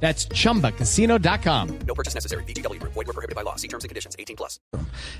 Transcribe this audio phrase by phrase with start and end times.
[0.00, 1.68] That's chumbacasino.com.
[1.86, 2.44] No purchase necessary.
[2.44, 2.80] BGW.
[2.82, 3.56] Void were prohibited by law.
[3.56, 4.14] See terms and conditions.
[4.18, 4.60] 18 plus.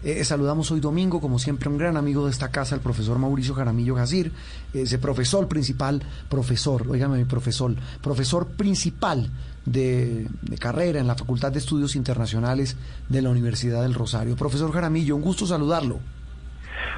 [0.05, 3.55] Eh, saludamos hoy domingo, como siempre, un gran amigo de esta casa, el profesor Mauricio
[3.55, 4.33] Jaramillo Gazir,
[4.73, 9.31] ese profesor principal, profesor, oígame mi profesor, profesor principal
[9.65, 12.77] de, de carrera en la Facultad de Estudios Internacionales
[13.09, 14.37] de la Universidad del Rosario.
[14.37, 15.99] Profesor Jaramillo, un gusto saludarlo.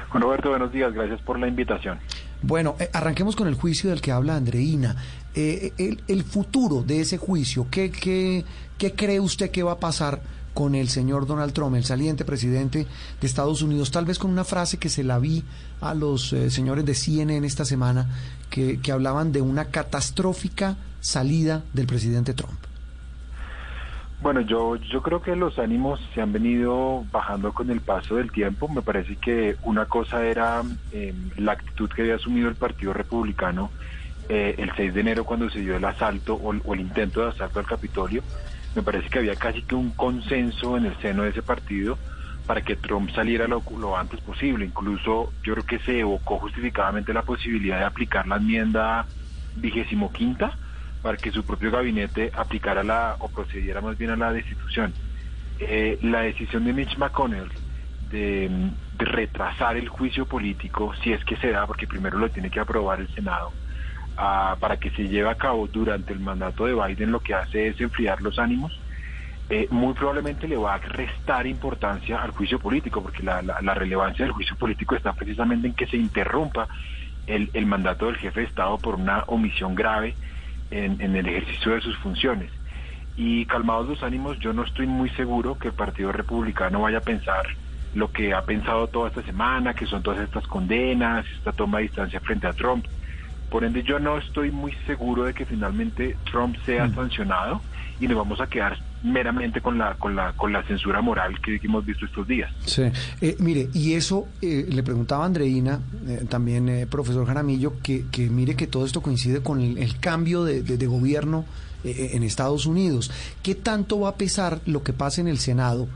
[0.09, 0.93] Juan Roberto, buenos días.
[0.93, 1.99] Gracias por la invitación.
[2.41, 4.95] Bueno, eh, arranquemos con el juicio del que habla Andreina.
[5.35, 8.43] Eh, el, futuro de ese juicio, ¿qué, qué,
[8.77, 10.21] ¿qué cree usted que va a pasar
[10.55, 12.87] con el señor Donald Trump, el saliente presidente
[13.21, 13.91] de Estados Unidos?
[13.91, 15.43] Tal vez con una frase que se la vi
[15.81, 18.07] a los eh, señores de CNN esta semana,
[18.49, 22.59] que, hablaban de una catastrófica salida del presidente Trump.
[24.21, 28.31] Bueno, yo, yo creo que los ánimos se han venido bajando con el paso del
[28.31, 28.67] tiempo.
[28.67, 33.69] Me parece que una cosa era eh, la actitud que había asumido el Partido Republicano
[34.29, 37.59] eh, el 6 de enero cuando se dio el asalto o, el intento de asalto
[37.59, 38.21] al Capitolio.
[38.75, 41.97] Me parece que había casi que un consenso en el seno de ese partido
[42.45, 44.65] para que Trump saliera lo, lo antes posible.
[44.65, 49.07] Incluso yo creo que se evocó justificadamente la posibilidad de aplicar la enmienda
[49.55, 50.55] vigésimo quinta
[51.01, 54.93] para que su propio gabinete aplicara la o procediera más bien a la destitución.
[55.59, 57.49] Eh, la decisión de Mitch McConnell
[58.11, 62.49] de, de, retrasar el juicio político, si es que se da, porque primero lo tiene
[62.49, 63.51] que aprobar el Senado,
[64.19, 67.67] uh, para que se lleve a cabo durante el mandato de Biden, lo que hace
[67.67, 68.77] es enfriar los ánimos.
[69.49, 73.41] Eh, muy probablemente le va a restar importancia al juicio político, porque la,
[73.73, 76.67] relevancia del juicio político está precisamente en que se interrumpa
[77.25, 80.15] el, mandato del jefe de Estado por una omisión grave
[80.69, 82.51] en, el ejercicio de sus funciones.
[83.17, 87.01] Y calmados los ánimos, yo no estoy muy seguro que el Partido Republicano vaya a
[87.01, 87.45] pensar
[87.95, 91.85] lo que ha pensado toda esta semana, que son todas estas condenas, esta toma de
[91.85, 92.85] distancia frente a Trump.
[93.49, 96.95] Por ende, yo no estoy muy seguro de que finalmente Trump sea mm.
[96.95, 97.61] sancionado
[97.99, 101.59] y nos vamos a quedar meramente con la con la con la censura moral que,
[101.63, 102.51] hemos visto estos días.
[102.65, 102.83] Sí,
[103.21, 108.29] eh, mire, y eso eh, le preguntaba a Andreina, eh, también profesor Jaramillo, que, que,
[108.29, 111.45] mire que todo esto coincide con el, el cambio de, de, de gobierno
[111.81, 113.09] en Estados Unidos.
[113.41, 115.87] ¿Qué tanto va a pesar lo que pasa en el Senado?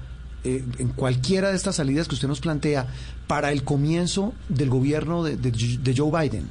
[0.45, 2.85] en cualquiera de estas salidas que usted nos plantea
[3.27, 6.49] para el comienzo del gobierno de, de Joe Biden.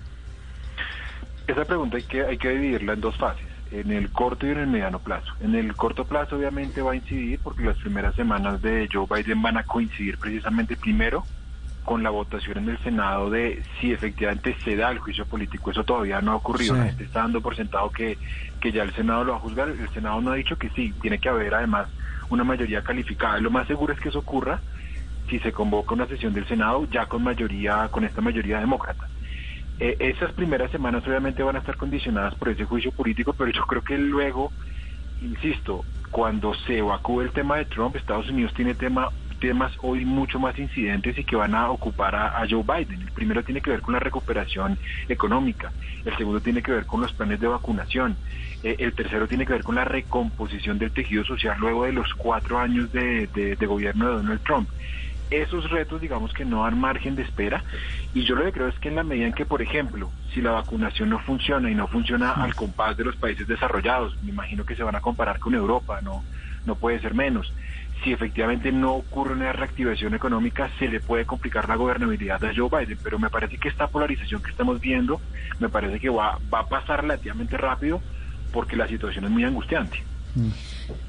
[1.47, 4.59] Esa pregunta hay que, hay que dividirla en dos fases en el corto y en
[4.59, 5.33] el mediano plazo.
[5.41, 9.41] En el corto plazo obviamente va a incidir porque las primeras semanas de Joe Biden
[9.41, 11.25] van a coincidir precisamente primero
[11.85, 15.71] con la votación en el Senado de si efectivamente se da el juicio político.
[15.71, 16.75] Eso todavía no ha ocurrido.
[16.75, 16.81] Sí.
[16.81, 18.19] La gente está dando por sentado que,
[18.61, 19.69] que ya el Senado lo va a juzgar.
[19.69, 20.93] El Senado no ha dicho que sí.
[21.01, 21.89] Tiene que haber además
[22.29, 23.39] una mayoría calificada.
[23.39, 24.61] Lo más seguro es que eso ocurra
[25.29, 29.09] si se convoca una sesión del Senado ya con mayoría, con esta mayoría demócrata.
[29.84, 33.66] Eh, esas primeras semanas obviamente van a estar condicionadas por ese juicio político, pero yo
[33.66, 34.53] creo que luego,
[35.20, 39.09] insisto, cuando se evacúe el tema de Trump, Estados Unidos tiene tema,
[39.41, 43.03] temas hoy mucho más incidentes y que van a ocupar a, Joe Biden.
[43.03, 44.78] El primero tiene que ver con la recuperación
[45.09, 45.72] económica,
[46.04, 48.16] el segundo tiene que ver con los planes de vacunación,
[48.62, 52.14] eh, el tercero tiene que ver con la recomposición del tejido social luego de los
[52.14, 54.69] cuatro años de gobierno de Donald Trump
[55.41, 57.65] esos retos, digamos que no dan margen de espera.
[58.15, 60.43] Y yo lo que creo es que en la medida en que, por ejemplo, si
[60.43, 64.65] la vacunación no funciona y no funciona al compás de los países desarrollados, me imagino
[64.65, 66.22] que se van a comparar con Europa, no,
[66.66, 67.53] no puede ser menos.
[68.03, 72.69] Si efectivamente no ocurre una reactivación económica, se le puede complicar la gobernabilidad a Joe
[72.69, 72.99] Biden.
[73.03, 75.20] Pero me parece que esta polarización que estamos viendo,
[75.60, 78.00] me parece que va, va a pasar relativamente rápido
[78.53, 80.03] porque la situación es muy angustiante.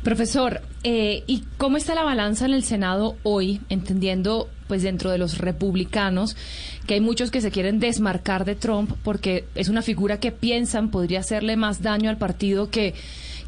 [0.04, 5.18] Profesor, eh, ¿y cómo está la balanza en el Senado hoy, entendiendo pues dentro de
[5.18, 6.36] los republicanos
[6.88, 10.90] que hay muchos que se quieren desmarcar de Trump porque es una figura que piensan
[10.90, 12.94] podría hacerle más daño al partido que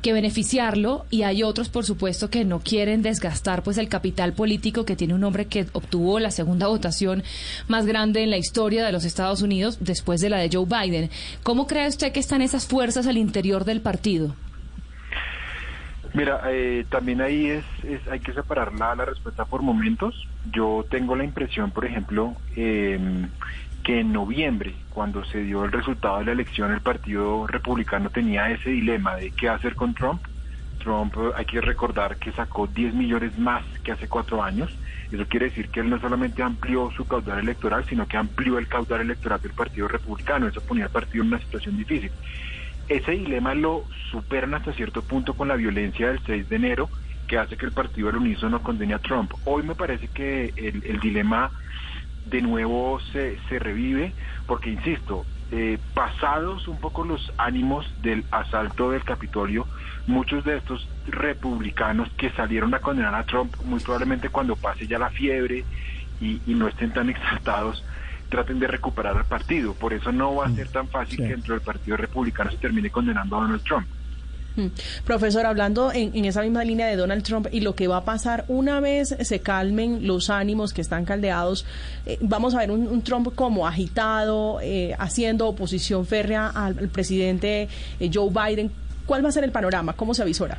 [0.01, 4.85] que beneficiarlo y hay otros por supuesto que no quieren desgastar pues el capital político
[4.85, 7.23] que tiene un hombre que obtuvo la segunda votación
[7.67, 11.09] más grande en la historia de los Estados Unidos después de la de Joe Biden.
[11.41, 14.35] ¿Cómo cree usted que están esas fuerzas al interior del partido?
[16.15, 20.27] Mira, eh, también ahí es, es, hay que separar la, la, respuesta por momentos.
[20.49, 22.97] Yo tengo la impresión, por ejemplo, eh,
[23.83, 28.49] que en noviembre, cuando se dio el resultado de la elección, el Partido Republicano tenía
[28.49, 30.21] ese dilema de qué hacer con Trump.
[30.79, 34.73] Trump, hay que recordar que sacó 10 millones más que hace cuatro años.
[35.11, 38.69] Eso quiere decir que él no solamente amplió su caudal electoral, sino que amplió el
[38.69, 40.47] caudal electoral del Partido Republicano.
[40.47, 42.11] Eso ponía al partido en una situación difícil.
[42.87, 46.89] Ese dilema lo superan hasta cierto punto con la violencia del 6 de enero,
[47.27, 49.33] que hace que el partido al unísono condene a Trump.
[49.45, 51.51] Hoy me parece que el, dilema
[52.27, 54.13] de nuevo se, se revive,
[54.45, 59.67] porque insisto, eh, pasados un poco los ánimos del asalto del Capitolio,
[60.05, 64.99] muchos de estos republicanos que salieron a condenar a Trump, muy probablemente cuando pase ya
[64.99, 65.65] la fiebre
[66.21, 67.83] y no estén tan exaltados,
[68.29, 69.73] traten de recuperar al partido.
[69.73, 72.89] Por eso no va a ser tan fácil que dentro del Partido Republicano se termine
[72.89, 73.87] condenando a Donald Trump.
[74.55, 74.67] Mm.
[75.03, 78.05] Profesor, hablando en, en, esa misma línea de Donald Trump y lo que va a
[78.05, 81.65] pasar una vez se calmen los ánimos que están caldeados,
[82.05, 86.87] eh, vamos a ver un, un, Trump como agitado, eh, haciendo oposición férrea al, al
[86.87, 87.67] presidente
[87.99, 88.71] eh, Joe Biden.
[89.05, 89.93] ¿Cuál va a ser el panorama?
[89.93, 90.57] ¿Cómo se avisora?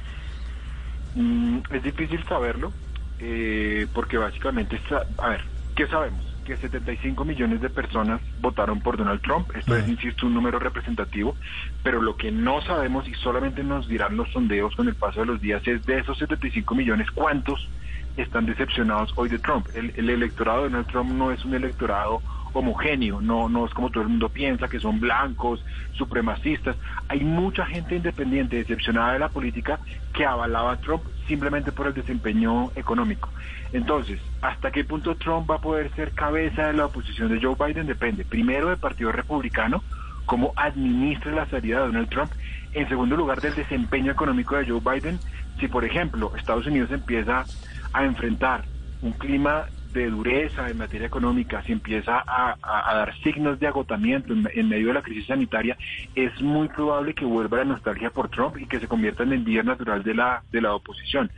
[1.16, 2.72] Mm, es difícil saberlo,
[3.18, 5.40] eh, porque básicamente, está, a ver,
[5.74, 6.22] ¿qué sabemos?
[6.46, 9.50] Que 75 millones de personas votaron por Donald Trump.
[9.54, 11.36] Esto es, insisto, un número representativo,
[11.82, 15.26] pero lo que no sabemos y solamente nos dirán los sondeos con el paso de
[15.26, 17.68] los días es de esos 75 millones, ¿cuántos
[18.16, 19.66] están decepcionados hoy de Trump?
[19.74, 22.22] El, el electorado de Donald Trump no es un electorado
[22.58, 26.76] homogéneo, no, no es como todo el mundo piensa, que son blancos, supremacistas.
[27.08, 29.78] Hay mucha gente independiente, decepcionada de la política,
[30.12, 33.28] que avalaba a Trump simplemente por el desempeño económico.
[33.72, 37.56] Entonces, ¿hasta qué punto Trump va a poder ser cabeza de la oposición de Joe
[37.58, 37.86] Biden?
[37.86, 39.82] Depende, primero del Partido Republicano,
[40.24, 42.32] cómo administra la salida de Donald Trump.
[42.72, 45.18] En segundo lugar, del desempeño económico de Joe Biden.
[45.60, 47.44] Si, por ejemplo, Estados Unidos empieza
[47.92, 48.64] a enfrentar
[49.02, 54.48] un clima de dureza en materia económica, si empieza a, dar signos de agotamiento en,
[54.52, 55.76] en, medio de la crisis sanitaria,
[56.14, 59.44] es muy probable que vuelva la nostalgia por Trump y que se convierta en el
[59.44, 61.30] líder natural de la, de la oposición.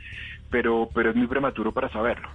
[0.49, 2.29] Pero, pero es muy prematuro para saberlo.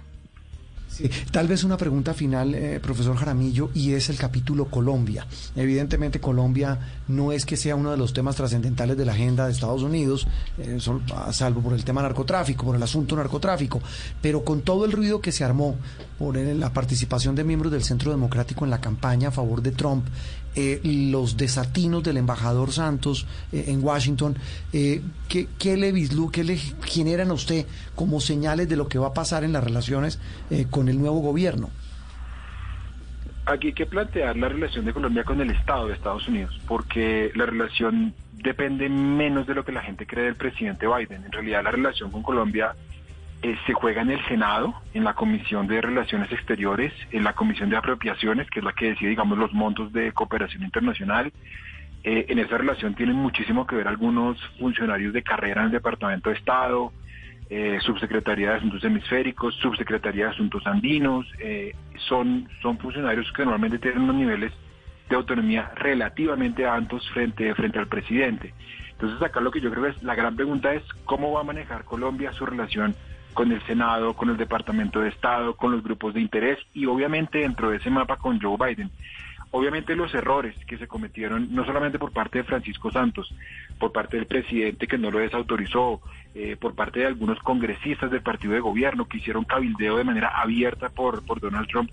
[0.95, 5.27] Sí, tal vez una pregunta final, eh, profesor Jaramillo, y es el capítulo Colombia.
[5.53, 9.51] Evidentemente Colombia no es que sea uno de los temas trascendentales de la agenda de
[9.51, 10.25] Estados Unidos,
[10.57, 11.03] eh, son,
[11.33, 13.81] salvo por el tema narcotráfico, por el asunto narcotráfico,
[14.21, 15.75] pero con todo el ruido que se armó
[16.17, 20.05] por la participación de miembros del Centro Democrático en la campaña a favor de Trump,
[20.55, 24.35] eh, los desatinos del embajador Santos eh, en Washington,
[24.73, 27.65] eh, ¿qué, ¿qué, le vislu, qué le generan a usted
[27.95, 30.19] como señales de lo que va a pasar en las relaciones
[30.49, 31.69] eh, con el nuevo gobierno?
[33.45, 37.31] Aquí hay que plantear la relación de Colombia con el Estado de Estados Unidos, porque
[37.35, 41.25] la relación depende menos de lo que la gente cree del presidente Biden.
[41.25, 42.73] En realidad la relación con Colombia
[43.45, 47.69] eh, se juega en el Senado, en la Comisión de Relaciones Exteriores, en la Comisión
[47.69, 51.31] de Apropiaciones, que es la que decide, digamos, los montos de cooperación internacional.
[52.03, 56.31] Eh, en esa relación tienen muchísimo que ver algunos funcionarios de carrera en el Departamento
[56.31, 56.91] de Estado,
[57.51, 61.75] eh, Subsecretaría de Asuntos Hemisféricos, Subsecretaría de Asuntos Andinos, eh,
[62.07, 64.53] son, son funcionarios que normalmente tienen unos niveles
[65.07, 68.55] de autonomía relativamente altos frente, frente al presidente.
[68.93, 71.83] Entonces acá lo que yo creo es la gran pregunta es cómo va a manejar
[71.83, 72.95] Colombia su relación
[73.35, 77.39] con el Senado, con el Departamento de Estado, con los grupos de interés y obviamente
[77.39, 78.89] dentro de ese mapa con Joe Biden.
[79.51, 83.33] Obviamente los errores que se cometieron, no solamente por parte de Francisco Santos,
[83.77, 86.01] por parte del presidente que no lo desautorizó,
[86.33, 90.29] eh, por parte de algunos congresistas del partido de gobierno que hicieron cabildeo de manera
[90.41, 91.91] abierta por, por Donald Trump,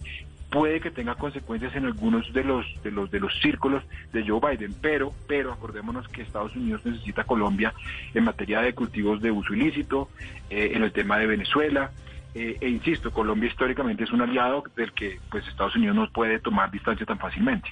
[0.52, 4.38] puede que tenga consecuencias en algunos de los de los de los círculos de Joe
[4.38, 7.72] Biden, pero pero acordémonos que Estados Unidos necesita Colombia
[8.12, 10.10] en materia de cultivos de uso ilícito,
[10.50, 11.90] eh, en el tema de Venezuela,
[12.34, 16.38] eh, e insisto, Colombia históricamente es un aliado del que pues Estados Unidos no puede
[16.38, 17.70] tomar distancia tan fácilmente.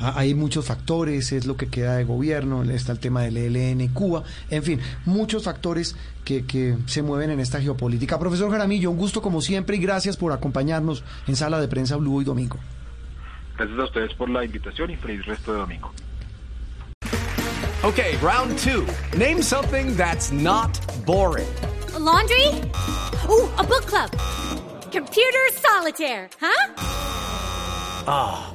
[0.00, 4.22] Hay muchos factores, es lo que queda de gobierno, está el tema del ELN, Cuba,
[4.48, 8.18] en fin, muchos factores que, que, se mueven en esta geopolítica.
[8.18, 12.16] Profesor Jaramillo, un gusto como siempre y gracias por acompañarnos en Sala de Prensa Blue
[12.16, 12.58] hoy domingo.
[13.58, 15.92] Gracias a ustedes por la invitación y feliz resto de domingo.
[17.82, 18.86] Okay, round two.
[19.16, 21.48] Name something that's not boring.
[21.94, 22.48] A laundry?
[23.28, 24.10] Ooh, a book club.
[24.90, 26.74] Computer solitaire, huh?
[28.06, 28.54] Ah.